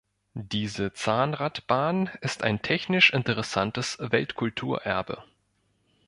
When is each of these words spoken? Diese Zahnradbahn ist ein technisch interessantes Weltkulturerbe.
Diese 0.33 0.93
Zahnradbahn 0.93 2.09
ist 2.21 2.41
ein 2.41 2.63
technisch 2.63 3.11
interessantes 3.13 3.99
Weltkulturerbe. 3.99 5.23